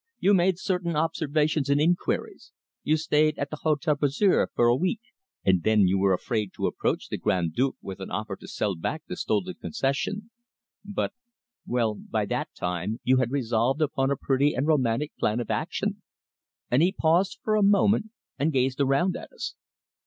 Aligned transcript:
You 0.19 0.33
made 0.33 0.57
certain 0.57 0.95
observations 0.95 1.69
and 1.69 1.79
inquiries. 1.79 2.51
You 2.81 2.97
stayed 2.97 3.37
at 3.37 3.51
the 3.51 3.57
Hotel 3.57 3.93
Brasseur 3.93 4.47
for 4.55 4.65
a 4.65 4.75
week, 4.75 4.99
and 5.45 5.61
then, 5.61 5.81
you 5.85 5.99
were 5.99 6.11
afraid 6.11 6.53
to 6.55 6.65
approach 6.65 7.07
the 7.09 7.19
Grand 7.19 7.53
Duke 7.53 7.75
with 7.83 7.99
an 7.99 8.09
offer 8.09 8.35
to 8.37 8.47
sell 8.47 8.73
back 8.75 9.03
the 9.07 9.15
stolen 9.15 9.53
concession, 9.61 10.31
but 10.83 11.13
well, 11.67 11.93
by 11.93 12.25
that 12.25 12.49
time 12.57 12.99
you 13.03 13.17
had 13.17 13.29
resolved 13.29 13.79
upon 13.83 14.09
a 14.09 14.15
very 14.15 14.19
pretty 14.23 14.53
and 14.55 14.65
romantic 14.65 15.11
plan 15.19 15.39
of 15.39 15.51
action," 15.51 16.01
and 16.71 16.81
he 16.81 16.91
paused 16.91 17.37
for 17.43 17.55
a 17.55 17.61
moment 17.61 18.07
and 18.39 18.51
gazed 18.53 18.81
around 18.81 19.15
at 19.15 19.31
us. 19.31 19.53